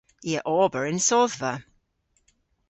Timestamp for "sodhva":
1.07-1.53